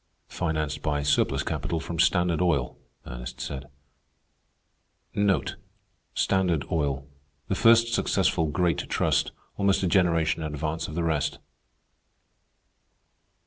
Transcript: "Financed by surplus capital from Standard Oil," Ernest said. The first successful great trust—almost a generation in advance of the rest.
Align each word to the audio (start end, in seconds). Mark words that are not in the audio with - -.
"Financed 0.29 0.81
by 0.81 1.03
surplus 1.03 1.43
capital 1.43 1.79
from 1.79 1.99
Standard 1.99 2.41
Oil," 2.41 2.75
Ernest 3.05 3.39
said. 3.39 3.67
The 5.13 5.53
first 7.53 7.93
successful 7.93 8.47
great 8.47 8.89
trust—almost 8.89 9.83
a 9.83 9.87
generation 9.87 10.41
in 10.41 10.51
advance 10.55 10.87
of 10.87 10.95
the 10.95 11.03
rest. 11.03 11.37